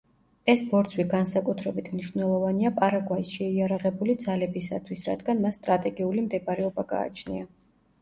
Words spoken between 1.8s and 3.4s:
მნიშვნელოვანია პარაგვაის